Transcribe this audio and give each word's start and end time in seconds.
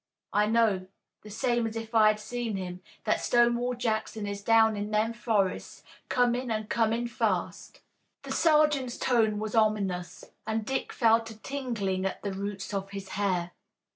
I 0.33 0.47
know, 0.47 0.87
the 1.21 1.29
same 1.29 1.67
as 1.67 1.75
if 1.75 1.93
I 1.93 2.07
had 2.07 2.19
seen 2.19 2.57
him, 2.57 2.81
that 3.03 3.21
Stonewall 3.21 3.75
Jackson 3.75 4.25
is 4.25 4.41
down 4.41 4.75
in 4.75 4.89
them 4.89 5.13
forests, 5.13 5.83
comin' 6.09 6.49
an' 6.49 6.65
comin' 6.65 7.07
fast." 7.07 7.81
The 8.23 8.31
sergeant's 8.31 8.97
tone 8.97 9.37
was 9.37 9.53
ominous, 9.53 10.25
and 10.47 10.65
Dick 10.65 10.91
felt 10.91 11.29
a 11.29 11.37
tingling 11.37 12.05
at 12.07 12.23
the 12.23 12.33
roots 12.33 12.73
of 12.73 12.89
his 12.89 13.09
hair. 13.09 13.51